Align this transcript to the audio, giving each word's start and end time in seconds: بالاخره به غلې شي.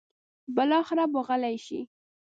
بالاخره 0.55 1.03
به 1.13 1.19
غلې 1.27 1.55
شي. 1.65 1.79